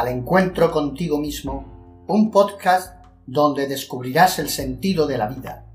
al 0.00 0.08
encuentro 0.08 0.70
contigo 0.70 1.18
mismo, 1.18 2.04
un 2.08 2.30
podcast 2.30 3.04
donde 3.26 3.68
descubrirás 3.68 4.38
el 4.38 4.48
sentido 4.48 5.06
de 5.06 5.18
la 5.18 5.28
vida. 5.28 5.66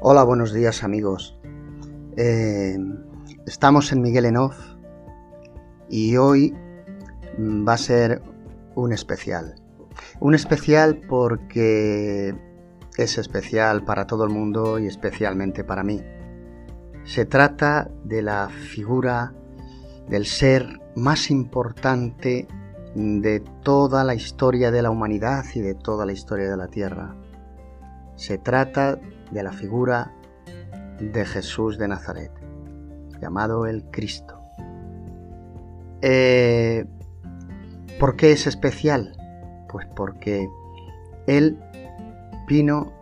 Hola, 0.00 0.24
buenos 0.24 0.54
días 0.54 0.82
amigos. 0.82 1.38
Eh, 2.16 2.78
estamos 3.46 3.92
en 3.92 4.00
Miguel 4.00 4.24
Enoz 4.24 4.56
y 5.90 6.16
hoy 6.16 6.54
va 7.38 7.74
a 7.74 7.78
ser 7.78 8.22
un 8.74 8.94
especial. 8.94 9.63
Un 10.24 10.34
especial 10.34 11.02
porque 11.06 12.34
es 12.96 13.18
especial 13.18 13.84
para 13.84 14.06
todo 14.06 14.24
el 14.24 14.30
mundo 14.30 14.78
y 14.78 14.86
especialmente 14.86 15.64
para 15.64 15.82
mí. 15.82 16.00
Se 17.04 17.26
trata 17.26 17.90
de 18.04 18.22
la 18.22 18.48
figura 18.48 19.34
del 20.08 20.24
ser 20.24 20.80
más 20.96 21.30
importante 21.30 22.48
de 22.94 23.40
toda 23.62 24.02
la 24.02 24.14
historia 24.14 24.70
de 24.70 24.80
la 24.80 24.88
humanidad 24.88 25.44
y 25.54 25.60
de 25.60 25.74
toda 25.74 26.06
la 26.06 26.12
historia 26.12 26.48
de 26.48 26.56
la 26.56 26.68
Tierra. 26.68 27.14
Se 28.16 28.38
trata 28.38 28.98
de 29.30 29.42
la 29.42 29.52
figura 29.52 30.14
de 31.00 31.26
Jesús 31.26 31.76
de 31.76 31.88
Nazaret, 31.88 32.32
llamado 33.20 33.66
el 33.66 33.84
Cristo. 33.90 34.40
Eh, 36.00 36.86
¿Por 38.00 38.16
qué 38.16 38.32
es 38.32 38.46
especial? 38.46 39.18
Pues 39.74 39.88
porque 39.96 40.48
Él 41.26 41.58
vino 42.46 42.92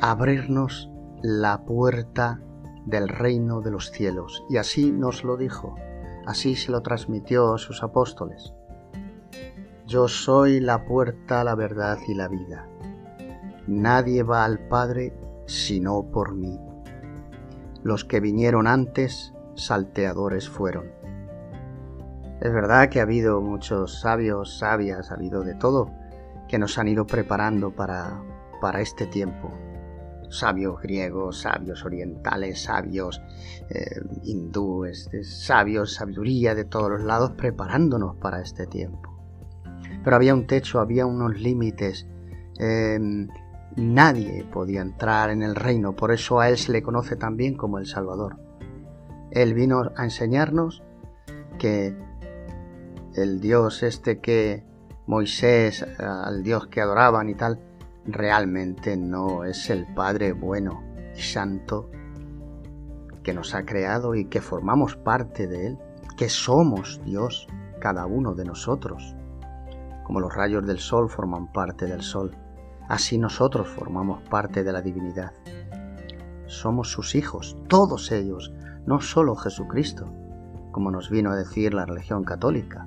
a 0.00 0.10
abrirnos 0.10 0.90
la 1.22 1.64
puerta 1.64 2.40
del 2.86 3.08
reino 3.08 3.60
de 3.60 3.70
los 3.70 3.92
cielos. 3.92 4.44
Y 4.50 4.56
así 4.56 4.90
nos 4.90 5.22
lo 5.22 5.36
dijo, 5.36 5.76
así 6.26 6.56
se 6.56 6.72
lo 6.72 6.82
transmitió 6.82 7.54
a 7.54 7.58
sus 7.58 7.84
apóstoles. 7.84 8.52
Yo 9.86 10.08
soy 10.08 10.58
la 10.58 10.86
puerta, 10.86 11.44
la 11.44 11.54
verdad 11.54 11.98
y 12.08 12.14
la 12.14 12.26
vida. 12.26 12.66
Nadie 13.68 14.24
va 14.24 14.44
al 14.44 14.58
Padre 14.58 15.14
sino 15.46 16.02
por 16.02 16.34
mí. 16.34 16.58
Los 17.84 18.04
que 18.04 18.18
vinieron 18.18 18.66
antes, 18.66 19.34
salteadores 19.54 20.48
fueron. 20.48 20.99
Es 22.40 22.52
verdad 22.54 22.88
que 22.88 23.00
ha 23.00 23.02
habido 23.02 23.42
muchos 23.42 24.00
sabios, 24.00 24.58
sabias, 24.58 25.10
ha 25.10 25.14
habido 25.14 25.42
de 25.42 25.54
todo, 25.54 25.90
que 26.48 26.58
nos 26.58 26.78
han 26.78 26.88
ido 26.88 27.06
preparando 27.06 27.70
para, 27.70 28.22
para 28.62 28.80
este 28.80 29.06
tiempo. 29.06 29.52
Sabios 30.30 30.80
griegos, 30.80 31.42
sabios 31.42 31.84
orientales, 31.84 32.62
sabios 32.62 33.20
eh, 33.68 34.00
hindúes, 34.22 35.10
sabios, 35.22 35.94
sabiduría 35.94 36.54
de 36.54 36.64
todos 36.64 36.90
los 36.90 37.02
lados 37.02 37.32
preparándonos 37.32 38.16
para 38.16 38.40
este 38.40 38.66
tiempo. 38.66 39.18
Pero 40.02 40.16
había 40.16 40.32
un 40.32 40.46
techo, 40.46 40.80
había 40.80 41.04
unos 41.04 41.38
límites. 41.38 42.06
Em, 42.58 43.28
nadie 43.76 44.44
podía 44.50 44.80
entrar 44.80 45.28
en 45.28 45.42
el 45.42 45.54
reino, 45.54 45.94
por 45.94 46.10
eso 46.10 46.40
a 46.40 46.48
Él 46.48 46.56
se 46.56 46.72
le 46.72 46.82
conoce 46.82 47.16
también 47.16 47.54
como 47.54 47.78
el 47.78 47.86
Salvador. 47.86 48.38
Él 49.30 49.52
vino 49.52 49.92
a 49.94 50.04
enseñarnos 50.04 50.82
que 51.58 51.94
el 53.14 53.40
Dios 53.40 53.82
este 53.82 54.20
que 54.20 54.64
Moisés, 55.06 55.84
al 55.98 56.42
Dios 56.42 56.68
que 56.68 56.80
adoraban 56.80 57.28
y 57.28 57.34
tal, 57.34 57.60
realmente 58.06 58.96
no 58.96 59.44
es 59.44 59.70
el 59.70 59.86
Padre 59.94 60.32
bueno 60.32 60.82
y 61.16 61.20
santo 61.20 61.90
que 63.22 63.34
nos 63.34 63.54
ha 63.54 63.64
creado 63.64 64.14
y 64.14 64.26
que 64.26 64.40
formamos 64.40 64.96
parte 64.96 65.46
de 65.46 65.66
Él, 65.66 65.78
que 66.16 66.28
somos 66.28 67.00
Dios, 67.04 67.48
cada 67.80 68.06
uno 68.06 68.34
de 68.34 68.44
nosotros. 68.44 69.14
Como 70.04 70.20
los 70.20 70.34
rayos 70.34 70.66
del 70.66 70.78
sol 70.78 71.10
forman 71.10 71.52
parte 71.52 71.86
del 71.86 72.02
sol, 72.02 72.36
así 72.88 73.18
nosotros 73.18 73.68
formamos 73.68 74.22
parte 74.22 74.64
de 74.64 74.72
la 74.72 74.82
divinidad. 74.82 75.32
Somos 76.46 76.90
sus 76.90 77.14
hijos, 77.14 77.56
todos 77.68 78.10
ellos, 78.10 78.52
no 78.86 79.00
solo 79.00 79.36
Jesucristo, 79.36 80.12
como 80.70 80.90
nos 80.90 81.10
vino 81.10 81.30
a 81.30 81.36
decir 81.36 81.74
la 81.74 81.86
religión 81.86 82.24
católica. 82.24 82.84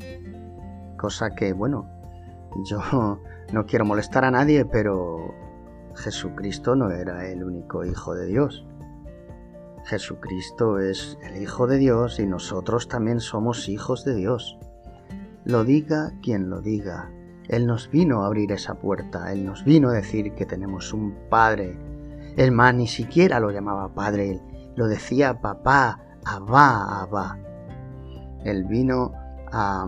Cosa 0.97 1.31
que, 1.31 1.53
bueno, 1.53 1.87
yo 2.69 3.19
no 3.51 3.65
quiero 3.65 3.85
molestar 3.85 4.25
a 4.25 4.31
nadie, 4.31 4.65
pero 4.65 5.33
Jesucristo 5.95 6.75
no 6.75 6.89
era 6.91 7.27
el 7.27 7.43
único 7.43 7.85
Hijo 7.85 8.15
de 8.15 8.25
Dios. 8.27 8.65
Jesucristo 9.85 10.79
es 10.79 11.17
el 11.23 11.41
Hijo 11.41 11.67
de 11.67 11.77
Dios 11.77 12.19
y 12.19 12.25
nosotros 12.25 12.87
también 12.87 13.19
somos 13.19 13.67
hijos 13.67 14.05
de 14.05 14.15
Dios. 14.15 14.57
Lo 15.43 15.65
diga 15.65 16.13
quien 16.21 16.49
lo 16.49 16.61
diga. 16.61 17.11
Él 17.49 17.67
nos 17.67 17.89
vino 17.89 18.23
a 18.23 18.27
abrir 18.27 18.53
esa 18.53 18.75
puerta, 18.75 19.33
Él 19.33 19.45
nos 19.45 19.65
vino 19.65 19.89
a 19.89 19.93
decir 19.93 20.33
que 20.33 20.45
tenemos 20.45 20.93
un 20.93 21.13
Padre. 21.29 21.77
El 22.37 22.51
más 22.53 22.73
ni 22.73 22.87
siquiera 22.87 23.41
lo 23.41 23.51
llamaba 23.51 23.93
Padre, 23.93 24.41
lo 24.75 24.87
decía 24.87 25.41
papá, 25.41 25.99
abá, 26.23 27.01
abá. 27.01 27.37
Él 28.43 28.65
vino 28.65 29.13
a, 29.51 29.85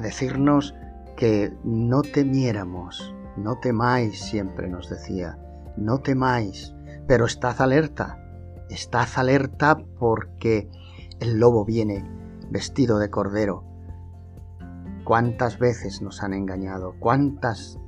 decirnos 0.00 0.74
que 1.16 1.52
no 1.64 2.02
temiéramos, 2.02 3.14
no 3.36 3.58
temáis, 3.58 4.20
siempre 4.20 4.68
nos 4.68 4.88
decía, 4.88 5.38
no 5.76 5.98
temáis, 5.98 6.74
pero 7.06 7.26
estad 7.26 7.60
alerta, 7.60 8.18
estad 8.70 9.06
alerta 9.16 9.78
porque 9.98 10.68
el 11.20 11.38
lobo 11.38 11.64
viene 11.64 12.04
vestido 12.50 12.98
de 12.98 13.10
cordero. 13.10 13.64
¿Cuántas 15.04 15.58
veces 15.58 16.00
nos 16.00 16.22
han 16.22 16.32
engañado? 16.32 16.94
¿Cuántas 16.98 17.78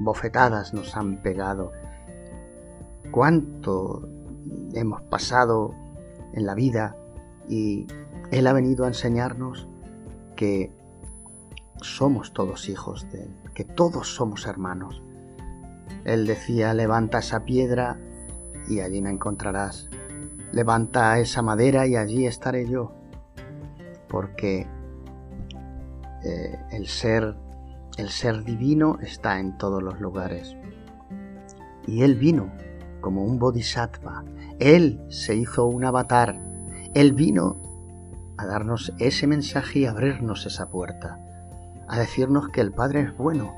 bofetadas 0.00 0.74
nos 0.74 0.96
han 0.96 1.22
pegado? 1.22 1.72
¿Cuánto 3.10 4.08
hemos 4.74 5.02
pasado 5.02 5.74
en 6.34 6.46
la 6.46 6.54
vida? 6.54 6.96
Y 7.48 7.86
Él 8.30 8.46
ha 8.46 8.52
venido 8.52 8.84
a 8.84 8.88
enseñarnos 8.88 9.68
que 10.36 10.72
somos 11.80 12.32
todos 12.32 12.68
hijos 12.68 13.10
de 13.10 13.24
Él, 13.24 13.34
que 13.54 13.64
todos 13.64 14.14
somos 14.14 14.46
hermanos. 14.46 15.02
Él 16.04 16.26
decía, 16.26 16.74
levanta 16.74 17.18
esa 17.18 17.44
piedra 17.44 17.98
y 18.68 18.80
allí 18.80 19.02
me 19.02 19.10
encontrarás. 19.10 19.88
Levanta 20.52 21.18
esa 21.18 21.42
madera 21.42 21.86
y 21.86 21.96
allí 21.96 22.26
estaré 22.26 22.68
yo. 22.68 22.92
Porque 24.08 24.66
eh, 26.24 26.58
el 26.70 26.86
ser 26.86 27.36
el 27.98 28.10
ser 28.10 28.44
divino 28.44 28.96
está 29.02 29.40
en 29.40 29.58
todos 29.58 29.82
los 29.82 30.00
lugares. 30.00 30.56
Y 31.84 32.02
él 32.02 32.14
vino 32.14 32.52
como 33.00 33.24
un 33.24 33.40
bodhisattva. 33.40 34.24
Él 34.60 35.04
se 35.08 35.34
hizo 35.34 35.66
un 35.66 35.84
avatar. 35.84 36.40
Él 36.94 37.12
vino 37.12 37.56
a 38.38 38.46
darnos 38.46 38.94
ese 38.98 39.26
mensaje 39.26 39.80
y 39.80 39.86
abrirnos 39.86 40.46
esa 40.46 40.70
puerta 40.70 41.18
a 41.88 41.98
decirnos 41.98 42.50
que 42.50 42.60
el 42.60 42.72
Padre 42.72 43.02
es 43.02 43.16
bueno, 43.16 43.54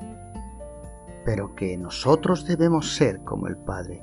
pero 1.25 1.55
que 1.55 1.77
nosotros 1.77 2.47
debemos 2.47 2.95
ser 2.95 3.21
como 3.21 3.49
el 3.49 3.57
Padre. 3.57 4.03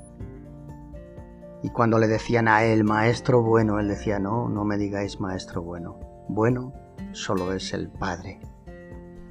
Y 1.62 1.70
cuando 1.70 1.98
le 1.98 2.06
decían 2.06 2.46
a 2.46 2.62
él, 2.62 2.84
Maestro 2.84 3.42
bueno, 3.42 3.80
él 3.80 3.88
decía, 3.88 4.18
no, 4.18 4.48
no 4.48 4.64
me 4.64 4.76
digáis 4.76 5.18
Maestro 5.18 5.62
bueno, 5.62 5.98
bueno 6.28 6.72
solo 7.12 7.52
es 7.52 7.72
el 7.72 7.88
Padre. 7.88 8.38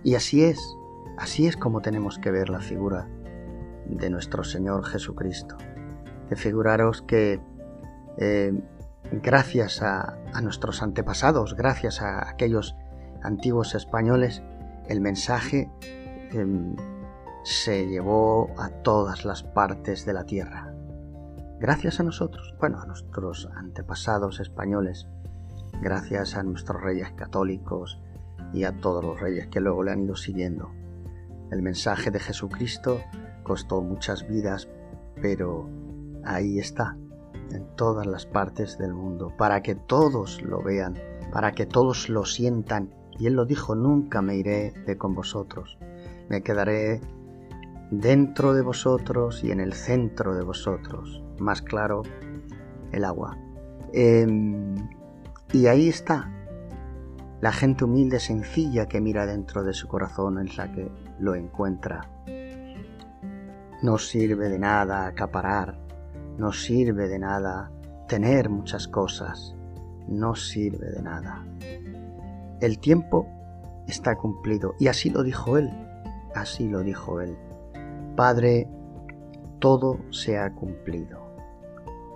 Y 0.03 0.15
así 0.15 0.43
es, 0.43 0.59
así 1.17 1.47
es 1.47 1.55
como 1.55 1.81
tenemos 1.81 2.19
que 2.19 2.31
ver 2.31 2.49
la 2.49 2.59
figura 2.59 3.07
de 3.85 4.09
nuestro 4.09 4.43
Señor 4.43 4.83
Jesucristo. 4.85 5.57
De 6.29 6.35
figuraros 6.35 7.01
que 7.03 7.39
eh, 8.17 8.53
gracias 9.11 9.81
a 9.81 10.17
nuestros 10.41 10.81
antepasados, 10.81 11.55
gracias 11.55 12.01
a 12.01 12.29
aquellos 12.29 12.75
antiguos 13.23 13.75
españoles, 13.75 14.41
el 14.87 15.01
mensaje 15.01 15.69
em, 16.31 16.75
se 17.43 17.87
llevó 17.87 18.49
a 18.57 18.69
todas 18.69 19.25
las 19.25 19.43
partes 19.43 20.05
de 20.05 20.13
la 20.13 20.25
tierra. 20.25 20.73
Gracias 21.59 21.99
a 21.99 22.03
nosotros, 22.03 22.55
bueno, 22.59 22.79
a 22.79 22.85
nuestros 22.85 23.49
antepasados 23.55 24.39
españoles, 24.39 25.07
gracias 25.81 26.35
a 26.35 26.43
nuestros 26.43 26.81
reyes 26.81 27.11
católicos 27.13 27.99
y 28.53 28.63
a 28.63 28.79
todos 28.79 29.03
los 29.03 29.19
reyes 29.19 29.47
que 29.47 29.59
luego 29.59 29.83
le 29.83 29.91
han 29.91 30.03
ido 30.03 30.15
siguiendo. 30.15 30.71
El 31.51 31.61
mensaje 31.61 32.11
de 32.11 32.19
Jesucristo 32.19 33.01
costó 33.43 33.81
muchas 33.81 34.27
vidas, 34.27 34.69
pero 35.21 35.69
ahí 36.23 36.59
está, 36.59 36.97
en 37.51 37.75
todas 37.75 38.05
las 38.05 38.25
partes 38.25 38.77
del 38.77 38.93
mundo, 38.93 39.33
para 39.37 39.61
que 39.61 39.75
todos 39.75 40.41
lo 40.41 40.61
vean, 40.61 40.95
para 41.31 41.51
que 41.51 41.65
todos 41.65 42.09
lo 42.09 42.25
sientan 42.25 42.89
y 43.19 43.27
él 43.27 43.33
lo 43.33 43.45
dijo, 43.45 43.75
nunca 43.75 44.21
me 44.21 44.35
iré 44.35 44.73
de 44.85 44.97
con 44.97 45.15
vosotros, 45.15 45.77
me 46.29 46.41
quedaré 46.41 47.01
dentro 47.91 48.53
de 48.53 48.61
vosotros 48.61 49.43
y 49.43 49.51
en 49.51 49.59
el 49.59 49.73
centro 49.73 50.35
de 50.35 50.43
vosotros. 50.43 51.23
Más 51.39 51.61
claro, 51.61 52.03
el 52.91 53.05
agua. 53.05 53.37
Em, 53.93 54.75
y 55.53 55.67
ahí 55.67 55.87
está. 55.87 56.31
La 57.39 57.51
gente 57.51 57.85
humilde, 57.85 58.19
sencilla 58.19 58.87
que 58.87 58.99
mira 58.99 59.25
dentro 59.25 59.63
de 59.63 59.73
su 59.73 59.87
corazón 59.87 60.39
es 60.39 60.57
la 60.57 60.71
que 60.71 60.91
lo 61.19 61.35
encuentra. 61.35 62.09
No 63.83 63.97
sirve 63.99 64.49
de 64.49 64.57
nada 64.57 65.05
acaparar, 65.05 65.77
no 66.37 66.51
sirve 66.51 67.07
de 67.07 67.19
nada 67.19 67.71
tener 68.07 68.49
muchas 68.49 68.87
cosas, 68.87 69.55
no 70.07 70.35
sirve 70.35 70.91
de 70.91 71.01
nada. 71.01 71.45
El 72.61 72.79
tiempo 72.79 73.27
está 73.87 74.15
cumplido 74.15 74.75
y 74.79 74.87
así 74.87 75.09
lo 75.09 75.23
dijo 75.23 75.57
él, 75.57 75.69
así 76.35 76.67
lo 76.67 76.81
dijo 76.81 77.21
él. 77.21 77.37
Padre, 78.15 78.67
todo 79.59 79.99
se 80.11 80.37
ha 80.37 80.53
cumplido. 80.53 81.19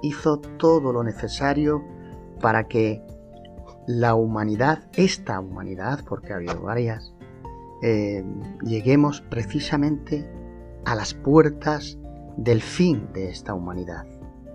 Hizo 0.01 0.39
todo 0.39 0.91
lo 0.93 1.03
necesario 1.03 1.83
para 2.39 2.67
que 2.67 3.03
la 3.87 4.15
humanidad, 4.15 4.83
esta 4.93 5.39
humanidad, 5.39 6.03
porque 6.07 6.33
ha 6.33 6.37
habido 6.37 6.61
varias, 6.61 7.13
eh, 7.83 8.23
lleguemos 8.63 9.21
precisamente 9.21 10.27
a 10.85 10.95
las 10.95 11.13
puertas 11.13 11.97
del 12.37 12.61
fin 12.61 13.09
de 13.13 13.29
esta 13.29 13.53
humanidad. 13.53 14.05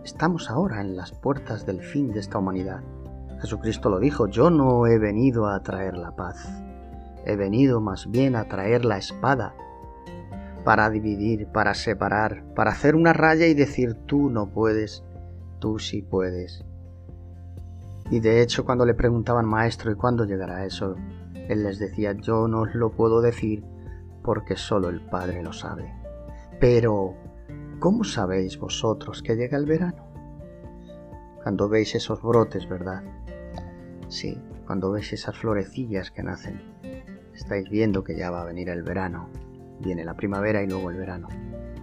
Estamos 0.04 0.50
ahora 0.50 0.80
en 0.80 0.96
las 0.96 1.12
puertas 1.12 1.66
del 1.66 1.82
fin 1.82 2.12
de 2.12 2.20
esta 2.20 2.38
humanidad. 2.38 2.80
Jesucristo 3.40 3.90
lo 3.90 3.98
dijo, 3.98 4.28
yo 4.28 4.50
no 4.50 4.86
he 4.86 4.98
venido 4.98 5.46
a 5.46 5.62
traer 5.62 5.96
la 5.96 6.16
paz, 6.16 6.48
he 7.26 7.36
venido 7.36 7.80
más 7.80 8.10
bien 8.10 8.34
a 8.34 8.48
traer 8.48 8.84
la 8.84 8.98
espada 8.98 9.54
para 10.64 10.90
dividir, 10.90 11.46
para 11.48 11.74
separar, 11.74 12.44
para 12.54 12.70
hacer 12.70 12.96
una 12.96 13.12
raya 13.12 13.46
y 13.46 13.54
decir 13.54 13.94
tú 14.06 14.30
no 14.30 14.48
puedes, 14.48 15.04
tú 15.58 15.78
sí 15.78 16.02
puedes. 16.02 16.64
Y 18.10 18.20
de 18.20 18.40
hecho 18.40 18.64
cuando 18.64 18.86
le 18.86 18.94
preguntaban 18.94 19.46
maestro 19.46 19.90
¿y 19.90 19.96
cuándo 19.96 20.24
llegará 20.24 20.64
eso? 20.64 20.96
Él 21.34 21.64
les 21.64 21.78
decía 21.78 22.12
yo 22.14 22.48
no 22.48 22.62
os 22.62 22.74
lo 22.74 22.90
puedo 22.90 23.20
decir 23.20 23.64
porque 24.22 24.56
solo 24.56 24.88
el 24.88 25.00
Padre 25.00 25.42
lo 25.42 25.52
sabe. 25.52 25.92
Pero, 26.58 27.14
¿cómo 27.78 28.04
sabéis 28.04 28.58
vosotros 28.58 29.22
que 29.22 29.36
llega 29.36 29.56
el 29.58 29.66
verano? 29.66 30.06
Cuando 31.42 31.68
veis 31.68 31.94
esos 31.94 32.22
brotes, 32.22 32.68
¿verdad? 32.68 33.04
Sí, 34.08 34.40
cuando 34.66 34.90
veis 34.90 35.12
esas 35.12 35.36
florecillas 35.36 36.10
que 36.10 36.22
nacen, 36.22 36.60
estáis 37.34 37.68
viendo 37.68 38.02
que 38.02 38.16
ya 38.16 38.30
va 38.30 38.42
a 38.42 38.46
venir 38.46 38.68
el 38.68 38.82
verano 38.82 39.28
viene 39.80 40.04
la 40.04 40.14
primavera 40.14 40.62
y 40.62 40.66
luego 40.66 40.90
el 40.90 40.96
verano. 40.96 41.28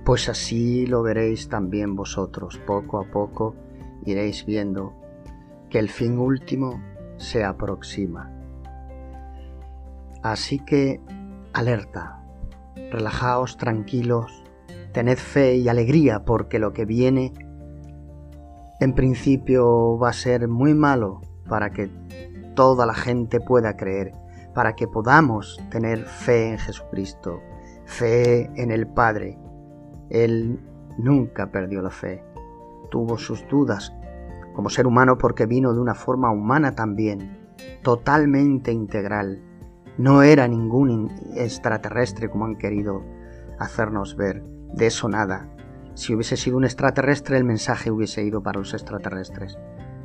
Pues 0.03 0.29
así 0.29 0.85
lo 0.85 1.01
veréis 1.01 1.47
también 1.47 1.95
vosotros, 1.95 2.57
poco 2.65 2.99
a 2.99 3.09
poco 3.09 3.55
iréis 4.05 4.45
viendo 4.45 4.93
que 5.69 5.79
el 5.79 5.89
fin 5.89 6.17
último 6.19 6.81
se 7.17 7.43
aproxima. 7.43 8.31
Así 10.21 10.59
que 10.59 11.01
alerta, 11.53 12.21
relajaos 12.75 13.57
tranquilos, 13.57 14.43
tened 14.93 15.17
fe 15.17 15.55
y 15.55 15.67
alegría 15.67 16.23
porque 16.23 16.59
lo 16.59 16.71
que 16.71 16.85
viene 16.85 17.33
en 18.79 18.93
principio 18.93 19.97
va 19.97 20.09
a 20.09 20.13
ser 20.13 20.47
muy 20.47 20.73
malo 20.73 21.21
para 21.47 21.71
que 21.71 21.89
toda 22.55 22.85
la 22.85 22.93
gente 22.93 23.39
pueda 23.39 23.75
creer, 23.75 24.13
para 24.53 24.75
que 24.75 24.87
podamos 24.87 25.59
tener 25.69 26.05
fe 26.05 26.51
en 26.51 26.57
Jesucristo, 26.57 27.41
fe 27.85 28.49
en 28.55 28.71
el 28.71 28.87
Padre. 28.87 29.37
Él 30.09 30.59
nunca 30.97 31.51
perdió 31.51 31.81
la 31.81 31.89
fe. 31.89 32.23
Tuvo 32.91 33.17
sus 33.17 33.47
dudas 33.47 33.93
como 34.53 34.69
ser 34.69 34.85
humano 34.85 35.17
porque 35.17 35.45
vino 35.45 35.73
de 35.73 35.79
una 35.79 35.95
forma 35.95 36.31
humana 36.31 36.75
también, 36.75 37.37
totalmente 37.81 38.71
integral. 38.71 39.41
No 39.97 40.21
era 40.21 40.47
ningún 40.47 41.11
extraterrestre 41.35 42.29
como 42.29 42.45
han 42.45 42.55
querido 42.55 43.03
hacernos 43.59 44.15
ver. 44.15 44.43
De 44.73 44.87
eso 44.87 45.07
nada. 45.07 45.47
Si 45.93 46.13
hubiese 46.13 46.37
sido 46.37 46.57
un 46.57 46.65
extraterrestre 46.65 47.37
el 47.37 47.43
mensaje 47.43 47.91
hubiese 47.91 48.23
ido 48.23 48.41
para 48.41 48.59
los 48.59 48.73
extraterrestres. 48.73 49.57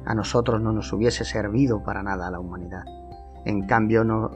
A 0.05 0.15
nosotros 0.15 0.61
no 0.61 0.73
nos 0.73 0.93
hubiese 0.93 1.25
servido 1.25 1.83
para 1.83 2.03
nada 2.03 2.29
a 2.29 2.31
la 2.31 2.41
humanidad. 2.41 2.85
En 3.45 3.67
cambio 3.67 4.05
no, 4.05 4.31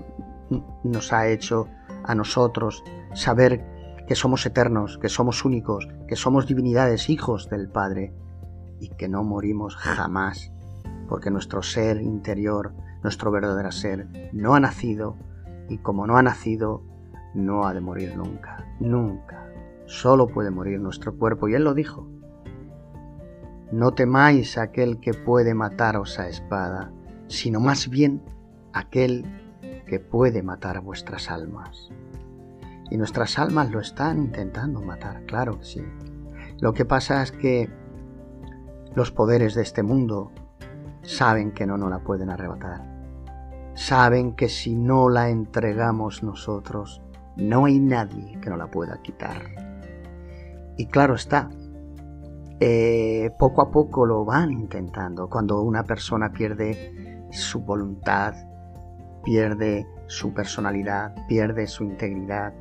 nos 0.83 1.13
ha 1.13 1.29
hecho 1.29 1.69
a 2.05 2.15
nosotros 2.15 2.83
saber 3.15 3.65
que 4.07 4.15
somos 4.15 4.45
eternos, 4.47 4.99
que 4.99 5.09
somos 5.09 5.45
únicos, 5.45 5.89
que 6.09 6.17
somos 6.17 6.47
divinidades, 6.47 7.09
hijos 7.09 7.49
del 7.49 7.69
Padre, 7.69 8.13
y 8.81 8.89
que 8.89 9.09
no 9.09 9.23
morimos 9.23 9.77
jamás, 9.77 10.53
porque 11.09 11.31
nuestro 11.31 11.63
ser 11.63 12.01
interior, 12.01 12.75
nuestro 13.03 13.31
verdadero 13.31 13.71
ser, 13.71 14.09
no 14.33 14.55
ha 14.55 14.61
nacido, 14.61 15.17
y 15.69 15.79
como 15.79 16.07
no 16.07 16.17
ha 16.17 16.23
nacido, 16.23 16.83
no 17.35 17.67
ha 17.67 17.75
de 17.75 17.81
morir 17.81 18.17
nunca, 18.17 18.67
nunca. 18.81 19.52
Solo 19.93 20.27
puede 20.27 20.51
morir 20.51 20.81
nuestro 20.81 21.15
cuerpo, 21.19 21.49
y 21.49 21.55
Él 21.55 21.65
lo 21.65 21.75
dijo. 21.75 22.09
No 23.73 23.93
temáis 23.93 24.57
a 24.57 24.63
aquel 24.63 25.01
que 25.01 25.13
puede 25.13 25.53
mataros 25.53 26.19
a 26.19 26.29
espada, 26.29 26.91
sino 27.27 27.61
más 27.61 27.91
bien 27.91 28.23
aquel 28.73 29.27
que 29.87 30.01
puede 30.01 30.43
matar 30.43 30.81
vuestras 30.81 31.31
almas. 31.31 31.91
Y 32.91 32.97
nuestras 32.97 33.39
almas 33.39 33.71
lo 33.71 33.81
están 33.81 34.17
intentando 34.17 34.81
matar, 34.81 35.27
claro 35.27 35.59
que 35.59 35.65
sí. 35.67 35.85
Lo 36.59 36.73
que 36.73 36.87
pasa 36.87 37.23
es 37.23 37.31
que 37.31 37.69
los 38.95 39.13
poderes 39.13 39.55
de 39.55 39.61
este 39.61 39.83
mundo 39.83 40.33
saben 41.03 41.53
que 41.53 41.67
no 41.67 41.77
nos 41.77 41.91
la 41.91 41.99
pueden 41.99 42.31
arrebatar. 42.31 42.81
Saben 43.75 44.37
que 44.37 44.49
si 44.49 44.75
no 44.75 45.11
la 45.11 45.29
entregamos 45.29 46.23
nosotros, 46.23 47.03
no 47.37 47.67
hay 47.67 47.79
nadie 47.79 48.41
que 48.41 48.49
nos 48.49 48.59
la 48.59 48.71
pueda 48.71 49.03
quitar. 49.03 49.72
Y 50.77 50.87
claro 50.87 51.15
está, 51.15 51.51
eh, 52.61 53.31
poco 53.39 53.63
a 53.63 53.71
poco 53.71 54.07
lo 54.07 54.25
van 54.25 54.53
intentando. 54.53 55.29
Cuando 55.29 55.63
una 55.63 55.85
persona 55.85 56.33
pierde 56.33 57.27
su 57.31 57.61
voluntad, 57.61 58.35
pierde 59.25 59.87
su 60.07 60.33
personalidad, 60.33 61.15
pierde 61.29 61.67
su 61.67 61.85
integridad, 61.85 62.53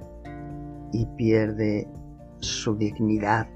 y 0.91 1.05
pierde 1.05 1.87
su 2.39 2.75
dignidad. 2.75 3.47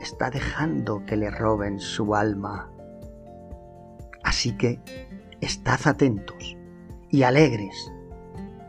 Está 0.00 0.30
dejando 0.30 1.04
que 1.06 1.16
le 1.16 1.30
roben 1.30 1.78
su 1.78 2.14
alma. 2.14 2.70
Así 4.22 4.56
que 4.56 4.80
estad 5.40 5.80
atentos 5.86 6.56
y 7.10 7.22
alegres. 7.22 7.92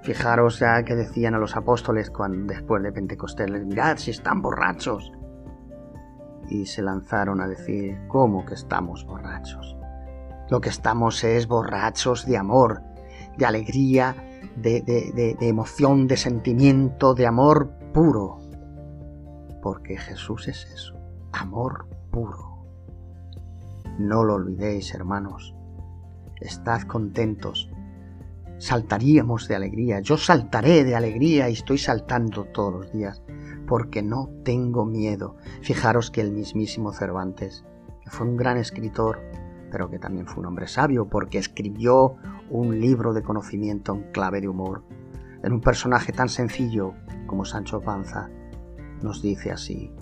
Fijaros 0.02 0.60
ya 0.60 0.84
que 0.84 0.96
decían 0.96 1.36
a 1.36 1.40
los 1.40 1.56
apóstoles 1.56 2.10
cuando 2.10 2.54
después 2.54 2.82
de 2.84 2.92
Pentecostés, 2.92 3.50
mirad 3.66 3.98
si 3.98 4.12
están 4.12 4.42
borrachos. 4.42 5.12
Y 6.48 6.66
se 6.66 6.82
lanzaron 6.82 7.42
a 7.42 7.48
decir, 7.48 8.00
¿cómo 8.08 8.46
que 8.46 8.56
estamos 8.56 9.06
borrachos? 9.06 9.78
Lo 10.50 10.62
que 10.62 10.70
estamos 10.70 11.24
es 11.24 11.48
borrachos 11.48 12.26
de 12.26 12.38
amor, 12.38 12.82
de 13.38 13.46
alegría, 13.46 14.16
de, 14.56 15.38
emoción, 15.42 16.08
de 16.08 16.18
sentimiento, 16.18 17.14
de 17.14 17.28
amor 17.28 17.70
puro. 17.94 18.40
Porque 19.62 19.98
Jesús 19.98 20.48
es 20.48 20.66
eso, 20.74 20.96
amor 21.32 21.88
puro. 22.12 22.66
No 24.00 24.24
lo 24.24 24.36
olvidéis, 24.36 24.94
hermanos. 24.94 25.56
Estad 26.40 26.84
contentos. 26.84 27.70
Saltaríamos 28.60 29.48
de 29.48 29.56
alegría. 29.56 30.02
Yo 30.02 30.18
saltaré 30.18 30.84
de 30.84 30.96
alegría 30.96 31.50
y 31.50 31.54
estoy 31.54 31.78
saltando 31.78 32.44
todos 32.44 32.74
los 32.74 32.92
días 32.92 33.24
porque 33.66 34.04
no 34.04 34.30
tengo 34.44 34.86
miedo. 34.86 35.38
Fijaros 35.62 36.12
que 36.12 36.22
el 36.22 36.32
mismísimo 36.32 36.92
Cervantes, 36.92 37.64
que 38.04 38.10
fue 38.10 38.28
un 38.28 38.36
gran 38.36 38.58
escritor, 38.58 39.22
pero 39.72 39.90
que 39.90 39.98
también 39.98 40.28
fue 40.28 40.42
un 40.42 40.48
hombre 40.48 40.68
sabio 40.68 41.08
porque 41.08 41.38
escribió 41.38 42.16
un 42.50 42.80
libro 42.82 43.14
de 43.14 43.24
conocimiento 43.24 43.94
en 43.94 44.12
clave 44.12 44.42
de 44.42 44.50
humor. 44.50 44.84
En 45.42 45.54
un 45.54 45.62
personaje 45.62 46.12
tan 46.12 46.28
sencillo 46.28 46.96
como 47.28 47.46
Sancho 47.46 47.80
Panza, 47.80 48.30
nos 49.02 49.22
dice 49.22 49.52
así. 49.52 49.94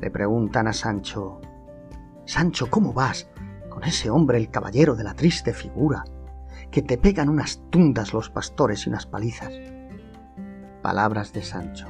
Le 0.00 0.10
preguntan 0.10 0.66
a 0.66 0.72
Sancho, 0.72 1.40
Sancho, 2.24 2.68
¿cómo 2.68 2.92
vas 2.92 3.30
con 3.68 3.84
ese 3.84 4.10
hombre, 4.10 4.38
el 4.38 4.50
caballero 4.50 4.96
de 4.96 5.04
la 5.04 5.14
triste 5.14 5.52
figura, 5.52 6.02
que 6.72 6.82
te 6.82 6.98
pegan 6.98 7.28
unas 7.28 7.62
tundas 7.70 8.12
los 8.12 8.30
pastores 8.30 8.84
y 8.84 8.88
unas 8.88 9.06
palizas? 9.06 9.52
Palabras 10.82 11.32
de 11.32 11.42
Sancho. 11.42 11.86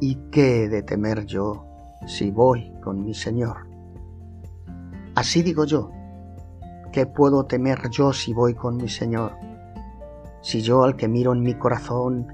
¿Y 0.00 0.16
qué 0.32 0.64
he 0.64 0.68
de 0.68 0.82
temer 0.82 1.26
yo 1.26 1.64
si 2.06 2.32
voy 2.32 2.72
con 2.82 3.04
mi 3.04 3.14
señor? 3.14 3.68
Así 5.14 5.42
digo 5.42 5.64
yo, 5.64 5.90
¿qué 6.92 7.04
puedo 7.04 7.44
temer 7.44 7.90
yo 7.90 8.12
si 8.12 8.32
voy 8.32 8.54
con 8.54 8.76
mi 8.76 8.88
Señor? 8.88 9.32
Si 10.42 10.62
yo 10.62 10.84
al 10.84 10.94
que 10.94 11.08
miro 11.08 11.32
en 11.32 11.42
mi 11.42 11.54
corazón 11.54 12.28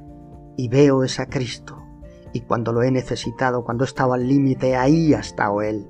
y 0.56 0.68
veo 0.68 1.02
es 1.02 1.18
a 1.18 1.26
Cristo, 1.26 1.80
Y 2.34 2.40
cuando 2.40 2.72
lo 2.72 2.82
he 2.82 2.90
necesitado, 2.90 3.64
cuando 3.64 3.84
he 3.84 3.86
estado 3.86 4.12
al 4.12 4.26
límite, 4.26 4.74
ahí 4.74 5.14
ha 5.14 5.20
estado 5.20 5.62
Él. 5.62 5.86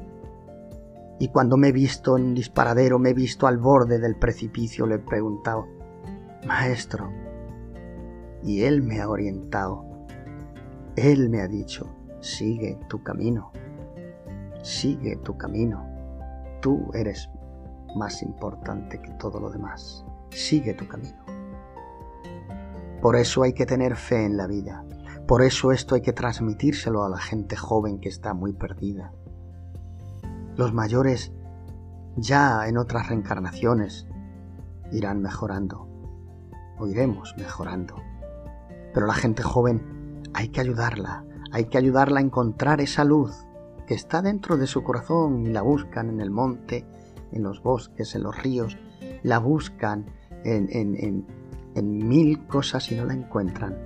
Y 1.24 1.28
cuando 1.28 1.56
me 1.56 1.68
he 1.68 1.72
visto 1.72 2.18
en 2.18 2.24
un 2.24 2.34
disparadero, 2.34 2.98
me 2.98 3.08
he 3.08 3.14
visto 3.14 3.46
al 3.46 3.56
borde 3.56 3.98
del 3.98 4.14
precipicio, 4.14 4.86
le 4.86 4.96
he 4.96 4.98
preguntado, 4.98 5.66
Maestro, 6.46 7.10
y 8.42 8.64
Él 8.64 8.82
me 8.82 9.00
ha 9.00 9.08
orientado. 9.08 9.86
Él 10.96 11.30
me 11.30 11.40
ha 11.40 11.48
dicho, 11.48 11.88
sigue 12.20 12.78
tu 12.90 13.02
camino, 13.02 13.52
sigue 14.62 15.16
tu 15.16 15.38
camino. 15.38 15.88
Tú 16.60 16.90
eres 16.92 17.30
más 17.96 18.22
importante 18.22 19.00
que 19.00 19.12
todo 19.12 19.40
lo 19.40 19.48
demás. 19.48 20.04
Sigue 20.28 20.74
tu 20.74 20.86
camino. 20.86 21.24
Por 23.00 23.16
eso 23.16 23.44
hay 23.44 23.54
que 23.54 23.64
tener 23.64 23.96
fe 23.96 24.26
en 24.26 24.36
la 24.36 24.46
vida. 24.46 24.84
Por 25.26 25.40
eso 25.40 25.72
esto 25.72 25.94
hay 25.94 26.02
que 26.02 26.12
transmitírselo 26.12 27.02
a 27.02 27.08
la 27.08 27.16
gente 27.18 27.56
joven 27.56 27.98
que 27.98 28.10
está 28.10 28.34
muy 28.34 28.52
perdida. 28.52 29.14
Los 30.56 30.72
mayores 30.72 31.32
ya 32.16 32.68
en 32.68 32.78
otras 32.78 33.08
reencarnaciones 33.08 34.06
irán 34.92 35.20
mejorando 35.20 35.88
o 36.78 36.86
iremos 36.86 37.34
mejorando. 37.36 37.96
Pero 38.92 39.06
la 39.06 39.14
gente 39.14 39.42
joven 39.42 40.22
hay 40.32 40.48
que 40.48 40.60
ayudarla, 40.60 41.24
hay 41.50 41.66
que 41.66 41.78
ayudarla 41.78 42.20
a 42.20 42.22
encontrar 42.22 42.80
esa 42.80 43.04
luz 43.04 43.46
que 43.86 43.94
está 43.94 44.22
dentro 44.22 44.56
de 44.56 44.66
su 44.66 44.82
corazón 44.82 45.46
y 45.46 45.50
la 45.50 45.62
buscan 45.62 46.08
en 46.08 46.20
el 46.20 46.30
monte, 46.30 46.86
en 47.32 47.42
los 47.42 47.62
bosques, 47.62 48.14
en 48.14 48.22
los 48.22 48.40
ríos, 48.40 48.78
la 49.22 49.38
buscan 49.38 50.06
en, 50.44 51.26
mil 51.74 52.46
cosas 52.46 52.90
y 52.92 52.94
no 52.94 53.04
la 53.04 53.14
encuentran, 53.14 53.76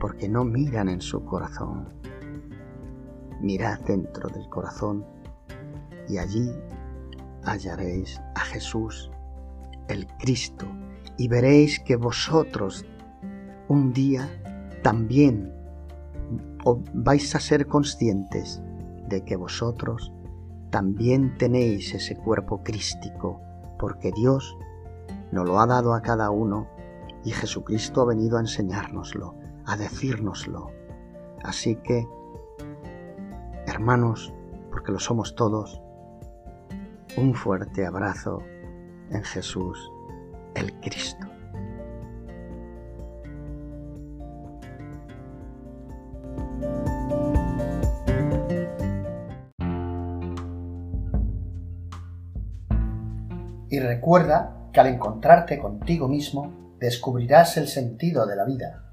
porque 0.00 0.28
no 0.28 0.44
miran 0.44 0.88
en 0.88 1.00
su 1.00 1.24
corazón. 1.24 1.88
Mirad 3.40 3.80
dentro 3.80 4.28
del 4.28 4.48
corazón 4.48 5.13
y 6.08 6.18
allí 6.18 6.50
hallaréis 7.44 8.20
a 8.34 8.40
Jesús, 8.40 9.10
el 9.88 10.06
Cristo, 10.18 10.66
y 11.16 11.28
veréis 11.28 11.80
que 11.80 11.96
vosotros 11.96 12.84
un 13.68 13.92
día 13.92 14.28
también 14.82 15.52
vais 16.94 17.34
a 17.34 17.40
ser 17.40 17.66
conscientes 17.66 18.62
de 19.08 19.24
que 19.24 19.36
vosotros 19.36 20.12
también 20.70 21.36
tenéis 21.38 21.94
ese 21.94 22.16
cuerpo 22.16 22.62
crístico, 22.62 23.40
porque 23.78 24.10
Dios 24.12 24.56
nos 25.30 25.46
lo 25.46 25.60
ha 25.60 25.66
dado 25.66 25.94
a 25.94 26.02
cada 26.02 26.30
uno 26.30 26.68
y 27.24 27.30
Jesucristo 27.30 28.02
ha 28.02 28.06
venido 28.06 28.36
a 28.36 28.40
enseñárnoslo, 28.40 29.34
a 29.66 29.76
decírnoslo. 29.76 30.70
Así 31.42 31.76
que, 31.76 32.06
hermanos, 33.66 34.32
porque 34.70 34.92
lo 34.92 34.98
somos 34.98 35.34
todos, 35.34 35.80
un 37.16 37.34
fuerte 37.34 37.86
abrazo 37.86 38.42
en 39.10 39.22
Jesús 39.22 39.90
el 40.54 40.72
Cristo. 40.80 41.26
Y 53.70 53.80
recuerda 53.80 54.68
que 54.72 54.80
al 54.80 54.86
encontrarte 54.86 55.58
contigo 55.58 56.08
mismo, 56.08 56.76
descubrirás 56.78 57.56
el 57.56 57.66
sentido 57.66 58.26
de 58.26 58.36
la 58.36 58.44
vida 58.44 58.83